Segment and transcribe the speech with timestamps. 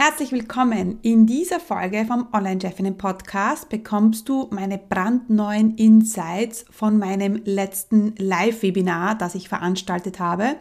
[0.00, 1.00] Herzlich willkommen.
[1.02, 9.16] In dieser Folge vom Online-Chefinnen Podcast bekommst du meine brandneuen Insights von meinem letzten Live-Webinar,
[9.16, 10.54] das ich veranstaltet habe.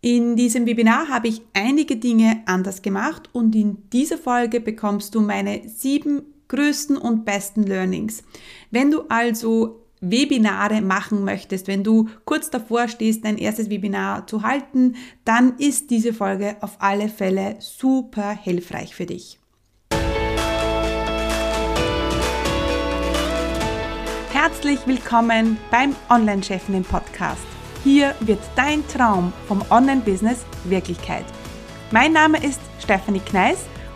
[0.00, 5.20] In diesem Webinar habe ich einige Dinge anders gemacht und in dieser Folge bekommst du
[5.20, 8.24] meine sieben größten und besten Learnings.
[8.70, 14.42] Wenn du also Webinare machen möchtest, wenn du kurz davor stehst, dein erstes Webinar zu
[14.42, 19.38] halten, dann ist diese Folge auf alle Fälle super hilfreich für dich.
[24.32, 27.46] Herzlich willkommen beim Online-Chefinnen Podcast.
[27.82, 31.24] Hier wird dein Traum vom Online-Business Wirklichkeit.
[31.90, 33.66] Mein Name ist Stephanie Kneis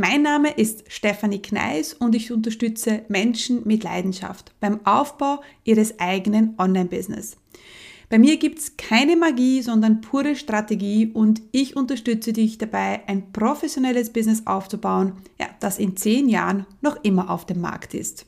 [0.00, 6.54] Mein Name ist Stefanie Kneis und ich unterstütze Menschen mit Leidenschaft beim Aufbau ihres eigenen
[6.56, 7.36] Online-Business.
[8.08, 13.32] Bei mir gibt es keine Magie, sondern pure Strategie und ich unterstütze dich dabei, ein
[13.32, 18.24] professionelles Business aufzubauen, ja, das in zehn Jahren noch immer auf dem Markt ist.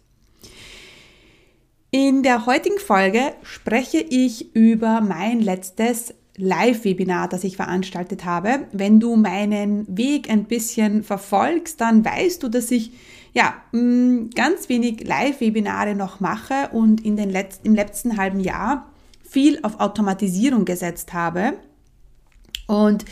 [1.92, 8.66] In der heutigen Folge spreche ich über mein letztes Live-Webinar, das ich veranstaltet habe.
[8.72, 12.92] Wenn du meinen Weg ein bisschen verfolgst, dann weißt du, dass ich
[13.32, 18.90] ja mm, ganz wenig Live-Webinare noch mache und in den letzten, im letzten halben Jahr
[19.28, 21.54] viel auf Automatisierung gesetzt habe.
[22.66, 23.04] Und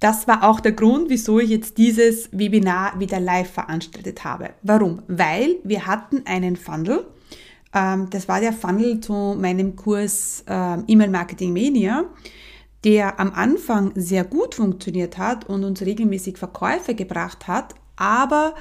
[0.00, 4.50] das war auch der Grund, wieso ich jetzt dieses Webinar wieder live veranstaltet habe.
[4.62, 5.02] Warum?
[5.08, 7.06] Weil wir hatten einen Funnel
[7.72, 12.04] das war der Funnel zu meinem Kurs ähm, E-Mail Marketing Mania,
[12.84, 18.54] der am Anfang sehr gut funktioniert hat und uns regelmäßig Verkäufe gebracht hat, aber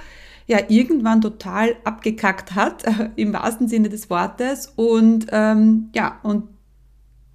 [0.46, 2.84] ja irgendwann total abgekackt hat,
[3.16, 4.74] im wahrsten Sinne des Wortes.
[4.76, 6.50] Und ähm, ja, und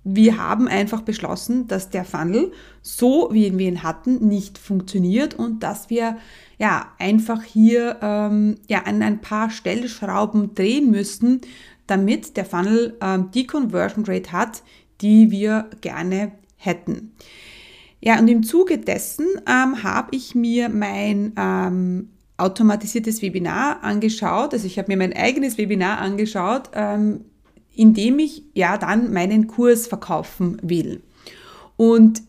[0.04, 5.62] wir haben einfach beschlossen, dass der Funnel, so wie wir ihn hatten, nicht funktioniert und
[5.62, 6.18] dass wir
[6.58, 11.40] ja einfach hier ähm, ja an ein paar Stellschrauben drehen müssen,
[11.86, 14.62] damit der Funnel ähm, die Conversion Rate hat,
[15.00, 17.14] die wir gerne hätten.
[18.00, 24.52] Ja, und im Zuge dessen ähm, habe ich mir mein ähm, automatisiertes Webinar angeschaut.
[24.52, 27.24] Also ich habe mir mein eigenes Webinar angeschaut, ähm,
[27.76, 31.02] in dem ich ja dann meinen Kurs verkaufen will.
[31.76, 32.22] Und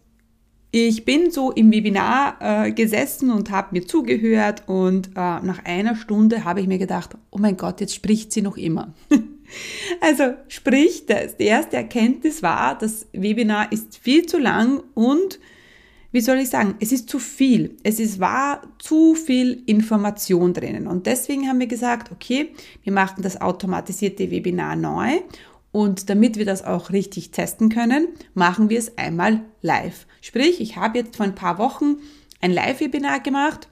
[0.78, 5.96] ich bin so im Webinar äh, gesessen und habe mir zugehört und äh, nach einer
[5.96, 8.94] Stunde habe ich mir gedacht, oh mein Gott, jetzt spricht sie noch immer.
[10.02, 15.40] also sprich, das, die erste Erkenntnis war, das Webinar ist viel zu lang und
[16.16, 17.76] wie soll ich sagen, es ist zu viel.
[17.84, 20.88] Es ist, war zu viel Information drinnen.
[20.88, 22.54] Und deswegen haben wir gesagt, okay,
[22.84, 25.20] wir machen das automatisierte Webinar neu.
[25.74, 30.08] Und damit wir das auch richtig testen können, machen wir es einmal live.
[30.22, 31.98] Sprich, ich habe jetzt vor ein paar Wochen
[32.40, 33.68] ein Live-Webinar gemacht,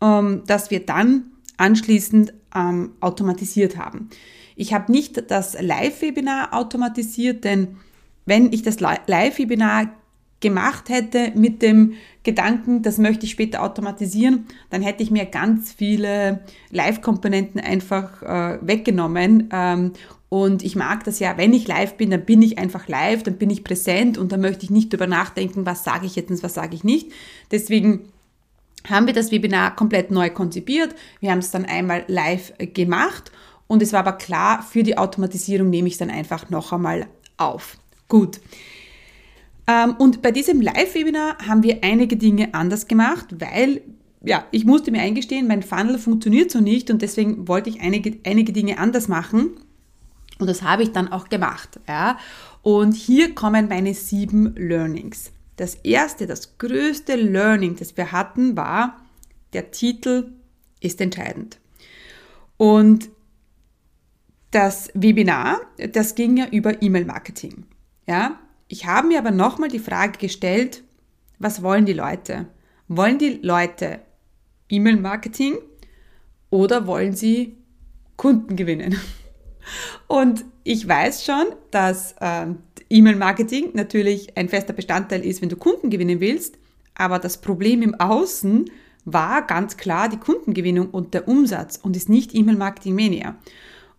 [0.00, 4.10] ähm, das wir dann anschließend ähm, automatisiert haben.
[4.54, 7.78] Ich habe nicht das Live-Webinar automatisiert, denn
[8.26, 9.99] wenn ich das Live-Webinar
[10.40, 15.72] gemacht hätte mit dem Gedanken, das möchte ich später automatisieren, dann hätte ich mir ganz
[15.72, 16.40] viele
[16.70, 19.48] Live-Komponenten einfach äh, weggenommen.
[19.52, 19.92] Ähm,
[20.28, 23.36] und ich mag das ja, wenn ich live bin, dann bin ich einfach live, dann
[23.36, 26.42] bin ich präsent und dann möchte ich nicht darüber nachdenken, was sage ich jetzt und
[26.42, 27.10] was sage ich nicht.
[27.50, 28.08] Deswegen
[28.88, 30.94] haben wir das Webinar komplett neu konzipiert.
[31.18, 33.32] Wir haben es dann einmal live gemacht
[33.66, 37.06] und es war aber klar, für die Automatisierung nehme ich es dann einfach noch einmal
[37.36, 37.76] auf.
[38.08, 38.40] Gut.
[39.70, 43.82] Ähm, und bei diesem Live-Webinar haben wir einige Dinge anders gemacht, weil
[44.22, 48.18] ja, ich musste mir eingestehen, mein Funnel funktioniert so nicht und deswegen wollte ich einige,
[48.26, 49.52] einige Dinge anders machen.
[50.38, 51.80] Und das habe ich dann auch gemacht.
[51.88, 52.18] Ja.
[52.62, 55.32] Und hier kommen meine sieben Learnings.
[55.56, 58.98] Das erste, das größte Learning, das wir hatten, war,
[59.52, 60.32] der Titel
[60.80, 61.58] ist entscheidend.
[62.56, 63.08] Und
[64.50, 65.60] das Webinar,
[65.92, 67.64] das ging ja über E-Mail-Marketing.
[68.06, 68.38] Ja,
[68.70, 70.84] ich habe mir aber nochmal die Frage gestellt,
[71.40, 72.46] was wollen die Leute?
[72.86, 73.98] Wollen die Leute
[74.68, 75.58] E-Mail-Marketing
[76.50, 77.58] oder wollen sie
[78.16, 78.96] Kunden gewinnen?
[80.06, 82.46] Und ich weiß schon, dass äh,
[82.90, 86.56] E-Mail-Marketing natürlich ein fester Bestandteil ist, wenn du Kunden gewinnen willst,
[86.94, 88.70] aber das Problem im Außen
[89.04, 93.36] war ganz klar die Kundengewinnung und der Umsatz und ist nicht E-Mail-Marketing Mania.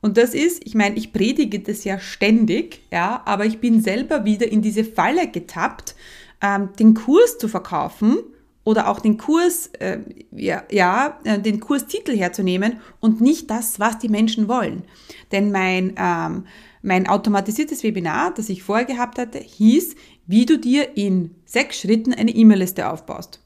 [0.01, 4.25] Und das ist, ich meine, ich predige das ja ständig, ja, aber ich bin selber
[4.25, 5.95] wieder in diese Falle getappt,
[6.41, 8.17] ähm, den Kurs zu verkaufen
[8.63, 9.99] oder auch den Kurs, äh,
[10.31, 14.83] ja, ja, äh, den Kurstitel herzunehmen und nicht das, was die Menschen wollen.
[15.31, 16.45] Denn mein, ähm,
[16.81, 19.95] mein automatisiertes Webinar, das ich vorher gehabt hatte, hieß,
[20.25, 23.39] wie du dir in sechs Schritten eine E-Mail-Liste aufbaust.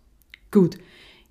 [0.52, 0.78] Gut.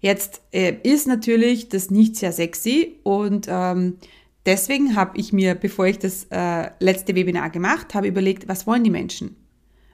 [0.01, 3.97] Jetzt äh, ist natürlich das nicht sehr sexy und ähm,
[4.47, 8.85] deswegen habe ich mir, bevor ich das äh, letzte Webinar gemacht habe, überlegt, was wollen
[8.85, 9.37] die Menschen?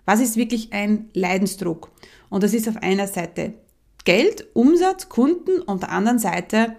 [0.05, 1.91] Was ist wirklich ein Leidensdruck?
[2.29, 3.55] Und das ist auf einer Seite
[4.05, 6.77] Geld, Umsatz, Kunden und auf der anderen Seite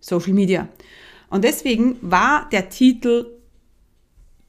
[0.00, 0.68] Social Media.
[1.28, 3.26] Und deswegen war der Titel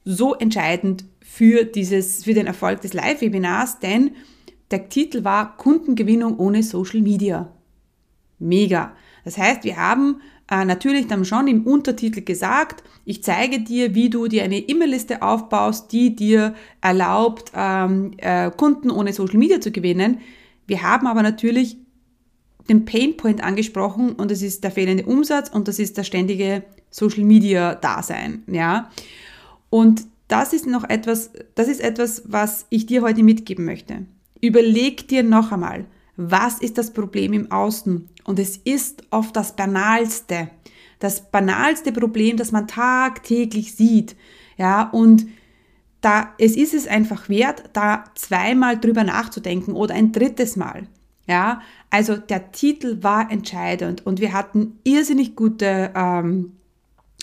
[0.04, 4.12] so entscheidend für dieses, für den Erfolg des Live-Webinars, denn
[4.70, 7.52] der Titel war Kundengewinnung ohne Social Media.
[8.38, 8.96] Mega.
[9.24, 10.20] Das heißt, wir haben
[10.54, 15.20] äh, natürlich dann schon im Untertitel gesagt, ich zeige dir, wie du dir eine E-Mail-Liste
[15.20, 20.20] aufbaust, die dir erlaubt, ähm, äh, Kunden ohne Social Media zu gewinnen.
[20.68, 21.76] Wir haben aber natürlich
[22.68, 27.24] den Painpoint angesprochen und das ist der fehlende Umsatz und das ist der ständige Social
[27.24, 28.90] Media Dasein, ja.
[29.70, 34.06] Und das ist noch etwas, das ist etwas, was ich dir heute mitgeben möchte.
[34.40, 35.86] Überleg dir noch einmal,
[36.16, 38.08] was ist das Problem im Außen?
[38.24, 40.50] Und es ist oft das banalste,
[40.98, 44.16] das banalste Problem, das man tagtäglich sieht,
[44.56, 45.26] ja, und
[46.00, 50.86] da, es ist es einfach wert, da zweimal drüber nachzudenken oder ein drittes Mal.
[51.26, 56.52] Ja, also der Titel war entscheidend und wir hatten irrsinnig gute ähm,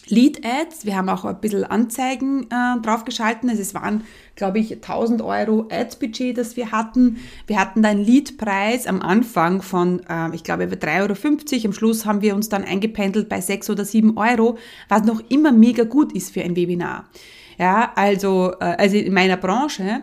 [0.08, 0.86] Lead-Ads.
[0.86, 3.50] Wir haben auch ein bisschen Anzeigen äh, draufgeschalten.
[3.50, 4.04] Also es waren,
[4.36, 7.18] glaube ich, 1000 Euro Ads-Budget, das wir hatten.
[7.48, 11.66] Wir hatten einen Lead-Preis am Anfang von, äh, ich glaube, 3,50 Euro.
[11.66, 14.58] Am Schluss haben wir uns dann eingependelt bei 6 oder 7 Euro,
[14.90, 17.10] was noch immer mega gut ist für ein Webinar.
[17.58, 20.02] Ja, also, äh, also in meiner Branche.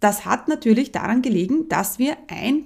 [0.00, 2.64] Das hat natürlich daran gelegen, dass wir ein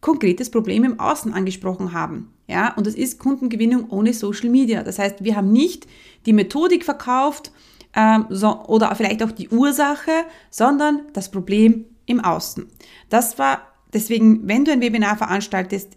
[0.00, 2.32] konkretes Problem im Außen angesprochen haben.
[2.46, 4.82] Ja, und das ist Kundengewinnung ohne Social Media.
[4.82, 5.86] Das heißt, wir haben nicht
[6.26, 7.52] die Methodik verkauft
[7.94, 12.66] ähm, so, oder vielleicht auch die Ursache, sondern das Problem im Außen.
[13.08, 13.62] Das war
[13.92, 15.96] deswegen, wenn du ein Webinar veranstaltest,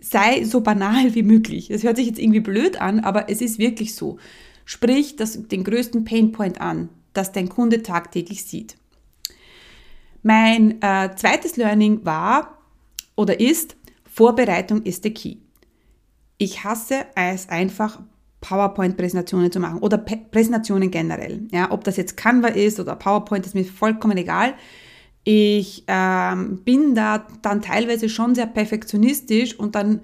[0.00, 1.68] sei so banal wie möglich.
[1.68, 4.18] Das hört sich jetzt irgendwie blöd an, aber es ist wirklich so.
[4.64, 8.76] Sprich das, den größten Painpoint an, das dein Kunde tagtäglich sieht.
[10.22, 12.58] Mein äh, zweites Learning war
[13.16, 15.36] oder ist, Vorbereitung ist der Key.
[16.38, 18.00] Ich hasse es einfach,
[18.42, 21.46] PowerPoint-Präsentationen zu machen oder P Präsentationen generell.
[21.52, 24.54] Ja, ob das jetzt Canva ist oder PowerPoint, ist mir vollkommen egal.
[25.24, 30.00] Ich ähm, bin da dann teilweise schon sehr perfektionistisch und dann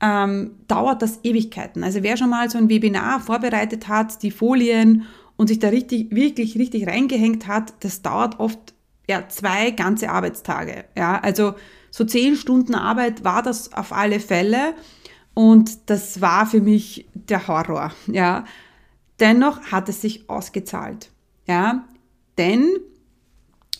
[0.00, 1.82] ähm, dauert das Ewigkeiten.
[1.82, 5.06] Also wer schon mal so ein Webinar vorbereitet hat, die Folien
[5.36, 8.74] und sich da richtig, wirklich richtig reingehängt hat, das dauert oft
[9.08, 10.84] ja, zwei ganze Arbeitstage.
[10.96, 11.54] Ja, also
[11.90, 14.74] so zehn Stunden Arbeit war das auf alle Fälle
[15.34, 17.92] und das war für mich der Horror.
[18.06, 18.44] Ja,
[19.18, 21.10] dennoch hat es sich ausgezahlt.
[21.46, 21.84] Ja,
[22.36, 22.68] denn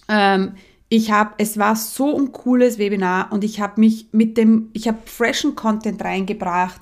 [0.08, 0.54] ähm,
[0.88, 4.88] ich habe, es war so ein cooles Webinar und ich habe mich mit dem, ich
[4.88, 6.80] habe freshen Content reingebracht.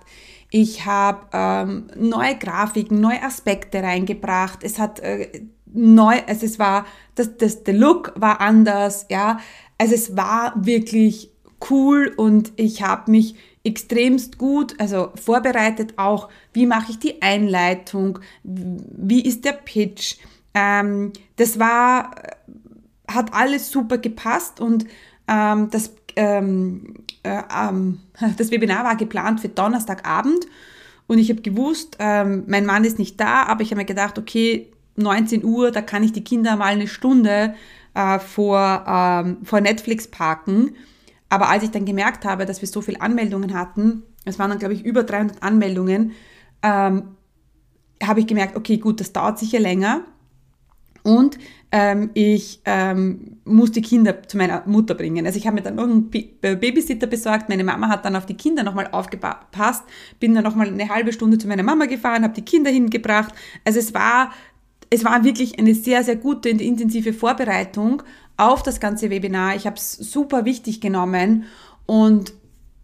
[0.51, 4.63] Ich habe ähm, neue Grafiken, neue Aspekte reingebracht.
[4.63, 5.43] Es hat äh,
[5.73, 9.39] neu, also es war, das, das, der Look war anders, ja.
[9.79, 11.31] Also es war wirklich
[11.71, 18.21] cool und ich habe mich extremst gut, also vorbereitet auch, wie mache ich die Einleitung,
[18.45, 20.17] wie ist der Pitch.
[20.55, 22.13] Ähm, das war,
[23.09, 24.87] hat alles super gepasst und
[25.27, 26.95] ähm, das, ähm,
[27.25, 28.01] äh, ähm,
[28.37, 30.47] das Webinar war geplant für Donnerstagabend
[31.09, 34.19] und ich habe gewusst, ähm, mein Mann ist nicht da, aber ich habe mir gedacht,
[34.19, 37.55] okay, 19 Uhr, da kann ich die Kinder mal eine Stunde
[37.95, 40.75] äh, vor, ähm, vor Netflix parken.
[41.29, 44.59] Aber als ich dann gemerkt habe, dass wir so viele Anmeldungen hatten, es waren dann,
[44.59, 46.13] glaube ich, über 300 Anmeldungen,
[46.63, 47.17] ähm,
[48.03, 50.03] habe ich gemerkt, okay, gut, das dauert sicher länger.
[51.03, 51.39] Und
[51.71, 55.25] ähm, ich ähm, muss die Kinder zu meiner Mutter bringen.
[55.25, 57.49] Also ich habe mir dann noch einen äh, Babysitter besorgt.
[57.49, 59.85] Meine Mama hat dann auf die Kinder nochmal aufgepasst.
[60.19, 63.33] Bin dann nochmal eine halbe Stunde zu meiner Mama gefahren, habe die Kinder hingebracht.
[63.65, 64.33] Also es war
[64.91, 68.03] es war wirklich eine sehr, sehr gute und intensive Vorbereitung
[68.37, 69.57] auf das ganze Webinar.
[69.57, 71.45] Ich habe es super wichtig genommen
[71.87, 72.33] und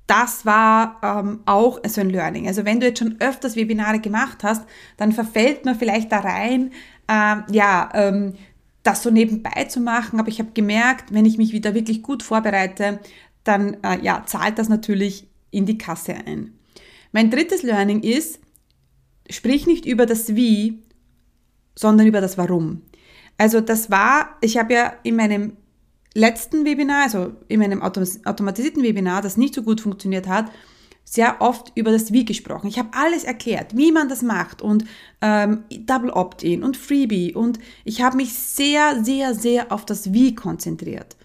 [0.06, 2.46] das war ähm, auch so ein Learning.
[2.46, 4.64] Also wenn du jetzt schon öfters Webinare gemacht hast,
[4.96, 6.72] dann verfällt man vielleicht da rein,
[7.08, 8.34] äh, ja, ähm,
[8.82, 10.18] das so nebenbei zu machen.
[10.18, 12.98] Aber ich habe gemerkt, wenn ich mich wieder wirklich gut vorbereite,
[13.44, 16.58] dann äh, ja, zahlt das natürlich in die Kasse ein.
[17.12, 18.40] Mein drittes Learning ist,
[19.30, 20.81] sprich nicht über das Wie,
[21.74, 22.82] sondern über das Warum.
[23.38, 25.56] Also das war, ich habe ja in meinem
[26.14, 30.50] letzten Webinar, also in meinem automatisierten Webinar, das nicht so gut funktioniert hat,
[31.04, 32.68] sehr oft über das Wie gesprochen.
[32.68, 34.84] Ich habe alles erklärt, wie man das macht und
[35.20, 40.34] ähm, Double Opt-in und Freebie und ich habe mich sehr, sehr, sehr auf das Wie
[40.34, 41.16] konzentriert.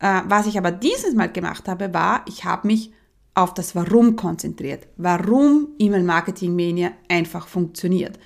[0.00, 2.92] Äh, was ich aber dieses Mal gemacht habe, war, ich habe mich
[3.34, 4.88] auf das Warum konzentriert.
[4.96, 8.18] Warum E-Mail Marketing Mania einfach funktioniert.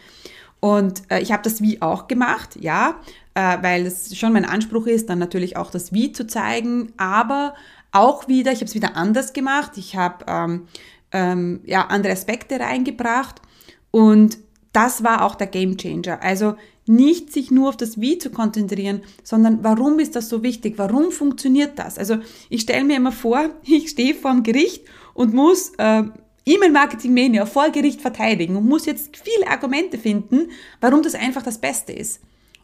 [0.62, 3.00] Und äh, ich habe das Wie auch gemacht, ja,
[3.34, 7.54] äh, weil es schon mein Anspruch ist, dann natürlich auch das Wie zu zeigen, aber
[7.90, 9.72] auch wieder, ich habe es wieder anders gemacht.
[9.74, 10.68] Ich habe ähm,
[11.10, 13.42] ähm, ja, andere Aspekte reingebracht
[13.90, 14.38] und
[14.72, 16.22] das war auch der Game Changer.
[16.22, 16.54] Also
[16.86, 20.74] nicht sich nur auf das Wie zu konzentrieren, sondern warum ist das so wichtig?
[20.76, 21.98] Warum funktioniert das?
[21.98, 26.04] Also ich stelle mir immer vor, ich stehe vorm Gericht und muss äh,
[26.44, 31.92] E-Mail-Marketing-Mania vor Gericht verteidigen und muss jetzt viele Argumente finden, warum das einfach das Beste
[31.92, 32.20] ist.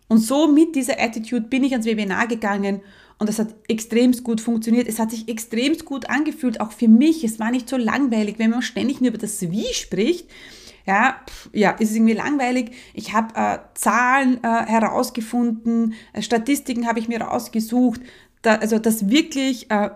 [0.08, 2.80] Und so mit dieser Attitude bin ich ans Webinar gegangen
[3.18, 4.88] und das hat extremst gut funktioniert.
[4.88, 7.24] Es hat sich extremst gut angefühlt, auch für mich.
[7.24, 10.28] Es war nicht so langweilig, wenn man ständig nur über das Wie spricht.
[10.86, 12.70] Ja, pff, ja, ist es irgendwie langweilig.
[12.94, 18.00] Ich habe äh, Zahlen äh, herausgefunden, äh, Statistiken habe ich mir rausgesucht,
[18.40, 19.90] da, also das wirklich äh,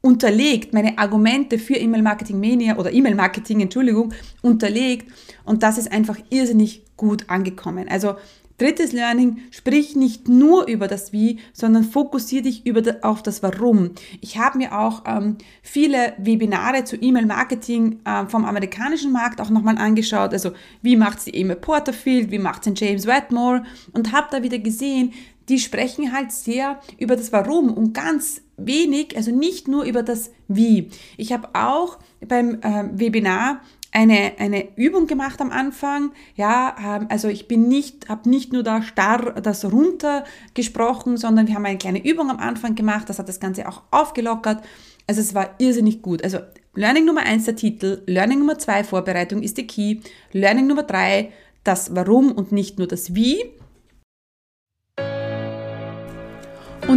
[0.00, 4.12] unterlegt, meine Argumente für E-Mail-Marketing Mania oder E-Mail-Marketing, Entschuldigung,
[4.42, 5.12] unterlegt
[5.44, 7.88] und das ist einfach irrsinnig gut angekommen.
[7.88, 8.14] Also
[8.58, 13.42] drittes Learning, sprich nicht nur über das Wie, sondern fokussiere dich über da, auf das
[13.42, 13.92] Warum.
[14.20, 19.78] Ich habe mir auch ähm, viele Webinare zu E-Mail-Marketing äh, vom amerikanischen Markt auch nochmal
[19.78, 20.32] angeschaut.
[20.32, 20.52] Also
[20.82, 23.62] wie macht sie E-Mail Porterfield, wie macht sie James Wetmore
[23.92, 25.12] und habe da wieder gesehen,
[25.48, 30.30] die sprechen halt sehr über das Warum und ganz wenig, also nicht nur über das
[30.48, 30.90] Wie.
[31.16, 33.60] Ich habe auch beim äh, Webinar
[33.90, 36.12] eine, eine Übung gemacht am Anfang.
[36.34, 41.54] Ja, ähm, also ich bin nicht, habe nicht nur da starr das runtergesprochen, sondern wir
[41.54, 43.08] haben eine kleine Übung am Anfang gemacht.
[43.08, 44.62] Das hat das Ganze auch aufgelockert.
[45.06, 46.22] Also es war irrsinnig gut.
[46.22, 46.38] Also
[46.74, 50.00] Learning Nummer eins der Titel, Learning Nummer zwei Vorbereitung ist der Key,
[50.32, 51.32] Learning Nummer drei
[51.64, 53.38] das Warum und nicht nur das Wie.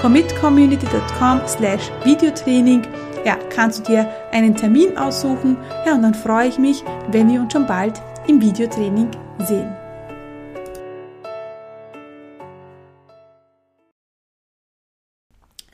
[0.00, 2.82] commitcommunity.com slash Videotraining.
[3.26, 5.58] Ja, kannst du dir einen Termin aussuchen.
[5.84, 9.70] Ja, und dann freue ich mich, wenn wir uns schon bald im Videotraining sehen.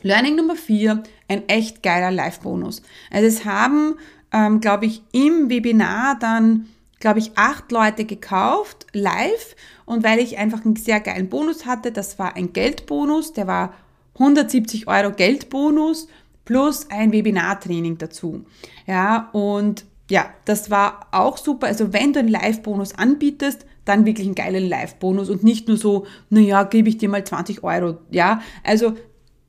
[0.02, 2.82] Learning Nummer 4, ein echt geiler Live-Bonus.
[3.12, 3.94] Also es haben,
[4.32, 6.66] ähm, glaube ich, im Webinar dann,
[6.98, 9.54] glaube ich, acht Leute gekauft, live.
[9.84, 13.74] Und weil ich einfach einen sehr geilen Bonus hatte, das war ein Geldbonus, der war
[14.18, 16.08] 170 Euro Geldbonus
[16.44, 18.44] plus ein Webinartraining dazu.
[18.86, 21.66] Ja, und ja, das war auch super.
[21.66, 26.06] Also wenn du einen Live-Bonus anbietest, dann wirklich einen geilen Live-Bonus und nicht nur so,
[26.30, 27.98] naja, gebe ich dir mal 20 Euro.
[28.10, 28.94] Ja, also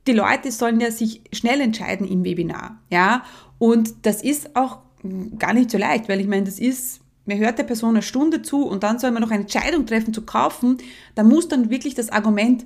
[0.06, 2.80] die Leute sollen ja sich schnell entscheiden im Webinar.
[2.90, 3.24] Ja,
[3.58, 4.78] und das ist auch
[5.38, 8.42] gar nicht so leicht, weil ich meine, das ist, mir hört der Person eine Stunde
[8.42, 10.78] zu und dann soll man noch eine Entscheidung treffen zu kaufen.
[11.14, 12.64] Da muss dann wirklich das Argument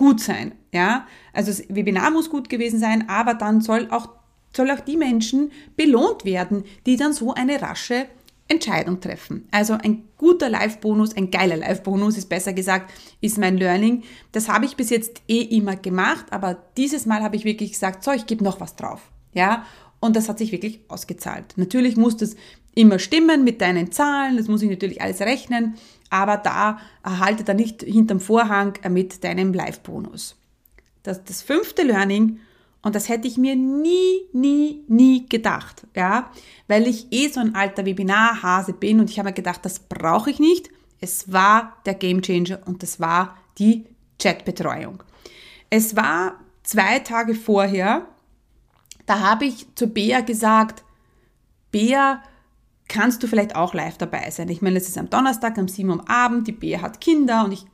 [0.00, 0.52] gut sein.
[0.72, 4.08] Ja, also das Webinar muss gut gewesen sein, aber dann soll auch,
[4.56, 8.06] soll auch die Menschen belohnt werden, die dann so eine rasche
[8.48, 9.46] Entscheidung treffen.
[9.50, 12.90] Also ein guter Live-Bonus, ein geiler Live-Bonus ist besser gesagt,
[13.20, 14.02] ist mein Learning.
[14.32, 18.02] Das habe ich bis jetzt eh immer gemacht, aber dieses Mal habe ich wirklich gesagt,
[18.02, 19.02] so, ich gebe noch was drauf.
[19.34, 19.66] Ja,
[20.00, 21.52] und das hat sich wirklich ausgezahlt.
[21.56, 22.36] Natürlich muss das
[22.74, 25.74] immer stimmen mit deinen Zahlen, das muss ich natürlich alles rechnen,
[26.10, 30.36] aber da erhalte da nicht hinterm Vorhang mit deinem Live-Bonus.
[31.02, 32.40] Das, das fünfte Learning,
[32.82, 36.30] Und das hätte ich mir nie, nie, nie gedacht, ja,
[36.66, 40.30] weil ich eh so ein alter Webinarhase bin und ich habe mir gedacht, das brauche
[40.30, 40.70] ich nicht.
[41.00, 43.84] Es war der Gamechanger und das war die
[44.18, 45.02] Chatbetreuung.
[45.68, 48.06] Es war zwei Tage vorher,
[49.06, 50.82] da habe ich zu Bea gesagt,
[51.70, 52.22] Bea,
[52.90, 54.48] kannst du vielleicht auch live dabei sein?
[54.48, 57.52] Ich meine, es ist am Donnerstag, am 7 Uhr Abend, die Bea hat Kinder und
[57.52, 57.64] ich,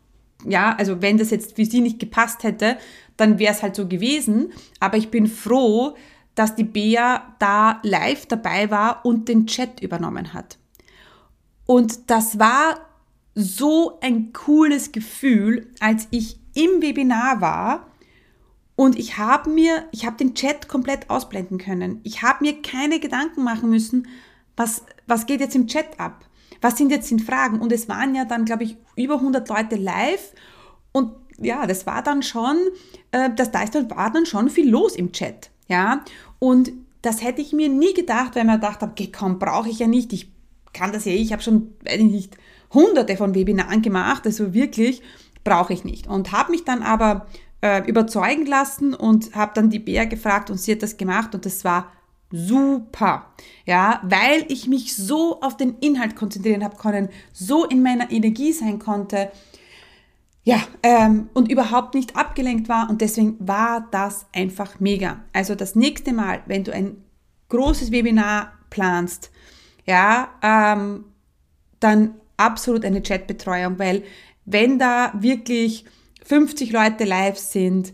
[0.45, 2.77] ja, also wenn das jetzt für sie nicht gepasst hätte,
[3.17, 4.53] dann wäre es halt so gewesen.
[4.79, 5.97] Aber ich bin froh,
[6.35, 10.59] dass die Bea da live dabei war und den Chat übernommen hat.
[11.65, 12.79] Und das war
[13.35, 17.87] so ein cooles Gefühl, als ich im Webinar war
[18.77, 22.01] und ich habe mir, ich habe den Chat komplett ausblenden können.
[22.05, 24.07] Ich habe mir keine Gedanken machen müssen,
[24.57, 26.25] was, was geht jetzt im Chat ab?
[26.61, 27.61] Was sind jetzt die Fragen?
[27.61, 30.33] Und es waren ja dann, glaube ich, über 100 Leute live
[30.93, 32.57] und ja, das war dann schon,
[33.13, 33.61] äh, das, da
[33.91, 36.03] war dann schon viel los im Chat, ja.
[36.39, 36.73] Und
[37.03, 40.13] das hätte ich mir nie gedacht, weil man dachte, okay, komm, brauche ich ja nicht.
[40.13, 40.33] Ich
[40.73, 42.37] kann das ja, ich habe schon, weiß ich nicht,
[42.73, 45.03] hunderte von Webinaren gemacht, also wirklich
[45.45, 46.07] brauche ich nicht.
[46.07, 47.27] Und habe mich dann aber
[47.63, 51.47] äh, überzeugen lassen und habe dann die Bea gefragt und sie hat das gemacht und
[51.47, 51.93] das war
[52.31, 53.33] super,
[53.65, 58.53] ja, weil ich mich so auf den Inhalt konzentrieren habe können, so in meiner Energie
[58.53, 59.31] sein konnte,
[60.43, 65.25] ja, ähm, und überhaupt nicht abgelenkt war und deswegen war das einfach mega.
[65.33, 67.03] Also das nächste Mal, wenn du ein
[67.49, 69.31] großes Webinar planst,
[69.87, 71.05] ja, ähm,
[71.81, 74.03] dann absolut eine Chatbetreuung, weil
[74.45, 75.85] wenn da wirklich
[76.25, 77.93] 50 Leute live sind,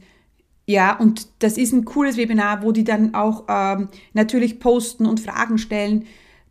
[0.73, 5.21] ja, und das ist ein cooles Webinar, wo die dann auch ähm, natürlich posten und
[5.21, 6.07] Fragen stellen,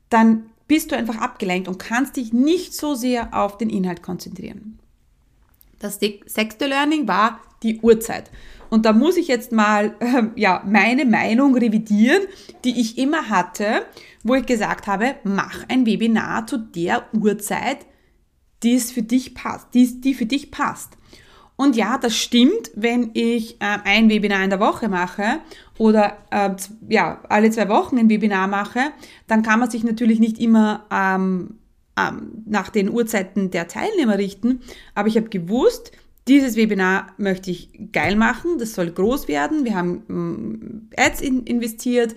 [0.09, 4.79] dann bist du einfach abgelenkt und kannst dich nicht so sehr auf den Inhalt konzentrieren.
[5.79, 8.31] Das sechste Learning war die Uhrzeit.
[8.69, 12.21] Und da muss ich jetzt mal äh, ja, meine Meinung revidieren,
[12.63, 13.85] die ich immer hatte,
[14.23, 17.79] wo ich gesagt habe, mach ein Webinar zu der Uhrzeit,
[18.63, 20.97] die es für dich passt, die, die für dich passt.
[21.61, 25.41] Und ja, das stimmt, wenn ich äh, ein Webinar in der Woche mache
[25.77, 26.49] oder äh,
[26.89, 28.79] ja, alle zwei Wochen ein Webinar mache,
[29.27, 31.59] dann kann man sich natürlich nicht immer ähm,
[31.95, 34.61] ähm, nach den Uhrzeiten der Teilnehmer richten.
[34.95, 35.91] Aber ich habe gewusst,
[36.27, 39.63] dieses Webinar möchte ich geil machen, das soll groß werden.
[39.63, 42.15] Wir haben ähm, Ads in, investiert,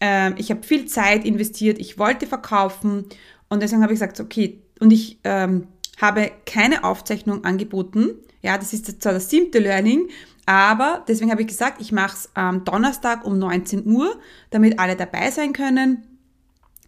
[0.00, 3.04] ähm, ich habe viel Zeit investiert, ich wollte verkaufen
[3.48, 5.68] und deswegen habe ich gesagt, okay, und ich ähm,
[6.00, 8.16] habe keine Aufzeichnung angeboten.
[8.44, 10.08] Ja, das ist zwar das siebte Learning,
[10.44, 14.96] aber deswegen habe ich gesagt, ich mache es am Donnerstag um 19 Uhr, damit alle
[14.96, 16.02] dabei sein können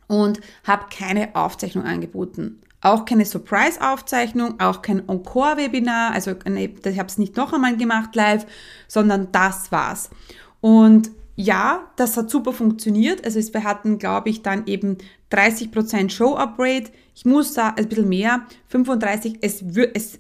[0.07, 2.61] und habe keine Aufzeichnung angeboten.
[2.83, 8.45] Auch keine Surprise-Aufzeichnung, auch kein Encore-Webinar, also ich habe es nicht noch einmal gemacht live,
[8.87, 10.11] sondern das war's.
[10.61, 13.25] Und ja, das hat super funktioniert.
[13.25, 14.99] Also wir hatten, glaube ich, dann eben
[15.33, 16.91] 30% Show-Up-Rate.
[17.15, 19.63] Ich muss da ein bisschen mehr, 35, es,
[19.95, 20.19] es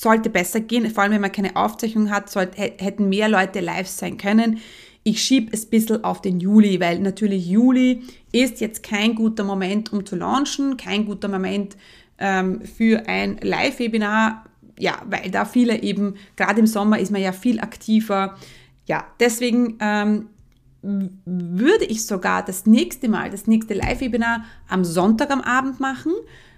[0.00, 3.88] sollte besser gehen, vor allem wenn man keine Aufzeichnung hat, sollte, hätten mehr Leute live
[3.88, 4.58] sein können.
[5.02, 9.44] Ich schiebe es ein bisschen auf den Juli, weil natürlich Juli ist jetzt kein guter
[9.44, 11.76] Moment, um zu launchen, kein guter Moment
[12.18, 14.44] ähm, für ein Live-Webinar,
[14.78, 18.36] ja, weil da viele eben, gerade im Sommer ist man ja viel aktiver.
[18.86, 20.26] Ja, deswegen ähm,
[20.82, 26.12] würde ich sogar das nächste Mal, das nächste Live-Webinar am Sonntag am Abend machen,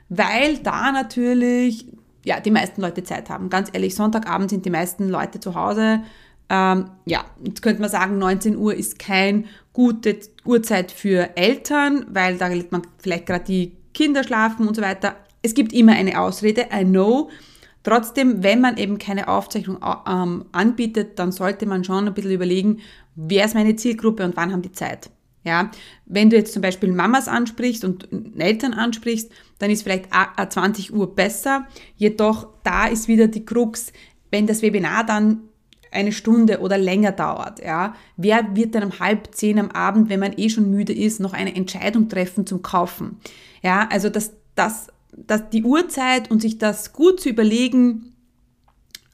[0.08, 1.86] weil da natürlich
[2.24, 3.50] ja, die meisten Leute Zeit haben.
[3.50, 6.02] Ganz ehrlich, Sonntagabend sind die meisten Leute zu Hause,
[6.50, 12.38] ähm, ja, jetzt könnte man sagen, 19 Uhr ist keine gute Uhrzeit für Eltern, weil
[12.38, 15.14] da lässt man vielleicht gerade die Kinder schlafen und so weiter.
[15.42, 17.30] Es gibt immer eine Ausrede, I know.
[17.84, 22.80] Trotzdem, wenn man eben keine Aufzeichnung ähm, anbietet, dann sollte man schon ein bisschen überlegen,
[23.14, 25.08] wer ist meine Zielgruppe und wann haben die Zeit.
[25.42, 25.70] Ja,
[26.04, 30.08] wenn du jetzt zum Beispiel Mamas ansprichst und Eltern ansprichst, dann ist vielleicht
[30.48, 31.66] 20 Uhr besser.
[31.96, 33.92] Jedoch da ist wieder die Krux,
[34.30, 35.40] wenn das Webinar dann
[35.92, 37.64] eine Stunde oder länger dauert.
[37.64, 37.94] Ja?
[38.16, 41.32] Wer wird dann um halb zehn am Abend, wenn man eh schon müde ist, noch
[41.32, 43.18] eine Entscheidung treffen zum Kaufen?
[43.62, 48.12] Ja, also das, das, das, die Uhrzeit und sich das gut zu überlegen,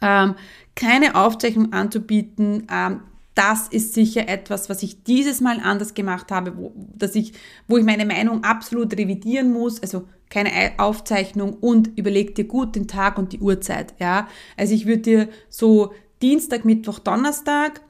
[0.03, 0.35] ähm,
[0.75, 3.01] keine Aufzeichnung anzubieten, ähm,
[3.37, 7.35] das ist sicher etwas, was ich dieses Mal anders gemacht habe, wo, dass ich,
[7.69, 9.81] wo ich meine Meinung absolut revidieren muss.
[9.81, 13.95] Also keine Aufzeichnung und überleg dir gut den Tag und die Uhrzeit.
[14.01, 17.83] Ja, also ich würde dir so Dienstag, Mittwoch, Donnerstag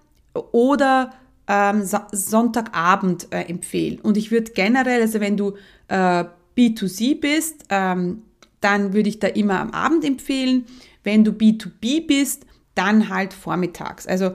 [0.51, 1.13] oder
[1.47, 4.01] ähm, so Sonntagabend äh, empfehlen.
[4.01, 5.55] Und ich würde generell, also wenn du
[5.87, 6.25] äh,
[6.59, 8.23] B2C bist, ähm,
[8.61, 10.67] dann würde ich da immer am Abend empfehlen.
[11.05, 14.09] Wenn du B2B bist, dann halt vormittags.
[14.09, 14.33] Also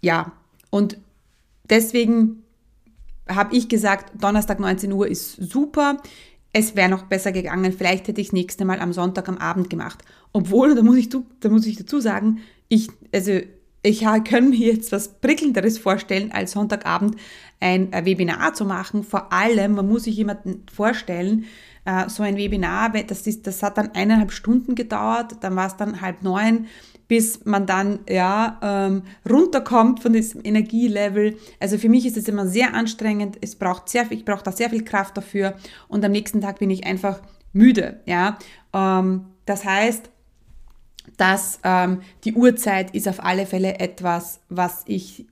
[0.00, 0.32] ja,
[0.70, 0.98] und
[1.68, 2.42] deswegen
[3.28, 5.98] habe ich gesagt, Donnerstag 19 Uhr ist super.
[6.52, 7.72] Es wäre noch besser gegangen.
[7.72, 10.02] Vielleicht hätte ich das nächste Mal am Sonntag am Abend gemacht.
[10.32, 13.40] Obwohl, da muss ich, da muss ich dazu sagen, ich, also
[13.82, 17.16] ich kann mir jetzt was Prickelnderes vorstellen, als Sonntagabend
[17.60, 19.04] ein Webinar zu machen.
[19.04, 21.44] Vor allem, man muss sich jemanden vorstellen,
[21.84, 25.76] äh, so ein Webinar, das, ist, das hat dann eineinhalb Stunden gedauert, dann war es
[25.76, 26.66] dann halb neun,
[27.08, 31.36] bis man dann ja ähm, runterkommt von diesem Energielevel.
[31.58, 33.36] Also für mich ist es immer sehr anstrengend.
[33.40, 35.54] Es braucht sehr, ich brauche da sehr viel Kraft dafür
[35.88, 37.20] und am nächsten Tag bin ich einfach
[37.52, 38.00] müde.
[38.06, 38.38] Ja,
[38.72, 40.10] ähm, das heißt,
[41.16, 45.26] dass ähm, die Uhrzeit ist auf alle Fälle etwas, was ich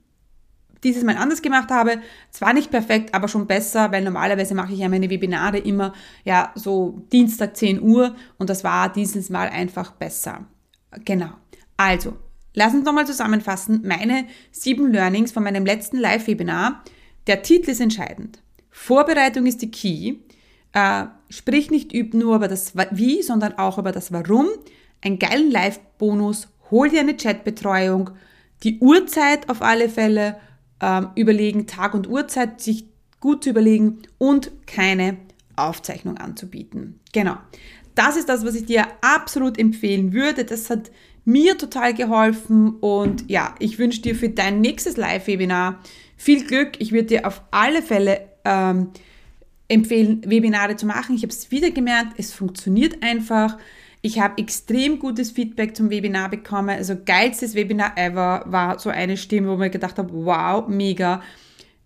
[0.83, 1.99] dieses Mal anders gemacht habe.
[2.31, 6.51] Zwar nicht perfekt, aber schon besser, weil normalerweise mache ich ja meine Webinare immer ja
[6.55, 10.45] so Dienstag 10 Uhr und das war dieses Mal einfach besser.
[11.05, 11.31] Genau.
[11.77, 12.17] Also,
[12.53, 13.81] lass uns nochmal zusammenfassen.
[13.85, 16.83] Meine sieben Learnings von meinem letzten Live-Webinar.
[17.27, 18.41] Der Titel ist entscheidend.
[18.69, 20.15] Vorbereitung ist die Key.
[20.73, 24.47] Äh, sprich nicht nur über das Wie, sondern auch über das Warum.
[25.01, 26.47] Ein geilen Live-Bonus.
[26.71, 28.11] Hol dir eine Chatbetreuung.
[28.63, 30.37] Die Uhrzeit auf alle Fälle
[30.81, 32.85] ähm, überlegen, Tag und Uhrzeit sich
[33.19, 35.17] gut zu überlegen und keine
[35.55, 36.99] Aufzeichnung anzubieten.
[37.11, 37.37] Genau.
[37.95, 40.45] Das ist das, was ich dir absolut empfehlen würde.
[40.45, 40.91] Das hat
[41.25, 45.81] mir total geholfen und ja, ich wünsche dir für dein nächstes Live-Webinar
[46.15, 46.71] viel Glück.
[46.79, 48.91] Ich würde dir auf alle Fälle ähm,
[49.67, 51.15] empfehlen, Webinare zu machen.
[51.15, 53.57] Ich habe es wieder gemerkt, es funktioniert einfach.
[54.01, 56.69] Ich habe extrem gutes Feedback zum Webinar bekommen.
[56.69, 61.21] Also geilstes Webinar ever war so eine Stimme, wo man gedacht habe, wow, mega.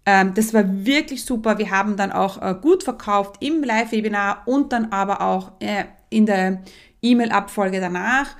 [0.06, 1.58] Ähm, das war wirklich super.
[1.58, 6.26] Wir haben dann auch äh, gut verkauft im Live-Webinar und dann aber auch äh, in
[6.26, 6.62] der
[7.02, 8.36] E-Mail-Abfolge danach.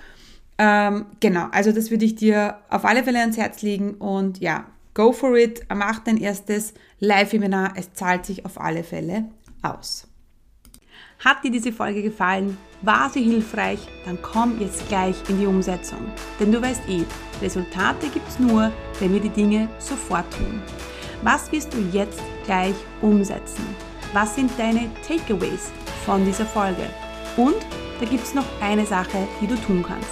[0.58, 4.66] Ähm, genau, also das würde ich dir auf alle Fälle ans Herz legen und ja,
[4.94, 7.74] go for it, mach dein erstes Live-Webinar.
[7.76, 9.26] Es zahlt sich auf alle Fälle
[9.64, 10.08] aus.
[11.24, 12.58] Hat dir diese Folge gefallen?
[12.82, 13.80] War sie hilfreich?
[14.04, 16.00] Dann komm jetzt gleich in die Umsetzung.
[16.38, 17.06] Denn du weißt eh,
[17.42, 20.62] Resultate gibt es nur, wenn wir die Dinge sofort tun.
[21.22, 23.64] Was wirst du jetzt gleich umsetzen?
[24.12, 25.72] Was sind deine Takeaways
[26.06, 26.90] von dieser Folge?
[27.38, 27.56] Und
[28.02, 30.10] da gibt es noch eine Sache, die du tun kannst.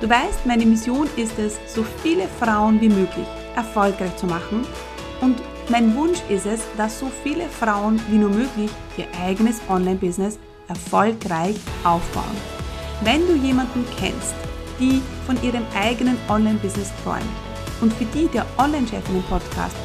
[0.00, 4.66] Du weißt, meine Mission ist es, so viele Frauen wie möglich erfolgreich zu machen
[5.22, 10.38] und mein Wunsch ist es, dass so viele Frauen wie nur möglich ihr eigenes Online-Business
[10.68, 12.36] erfolgreich aufbauen.
[13.02, 14.34] Wenn du jemanden kennst,
[14.78, 17.22] die von ihrem eigenen Online-Business träumt
[17.80, 19.76] und für die der Online-Chefinnen-Podcast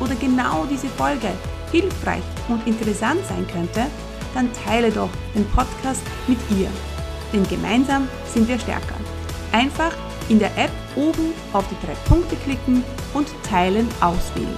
[0.00, 1.28] oder genau diese Folge
[1.72, 3.86] hilfreich und interessant sein könnte,
[4.34, 6.68] dann teile doch den Podcast mit ihr.
[7.32, 8.96] Denn gemeinsam sind wir stärker.
[9.52, 9.92] Einfach
[10.28, 14.56] in der App oben auf die drei Punkte klicken und Teilen auswählen.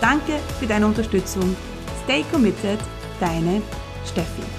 [0.00, 1.56] Danke für deine Unterstützung.
[2.04, 2.78] Stay committed,
[3.20, 3.62] deine
[4.04, 4.57] Steffi.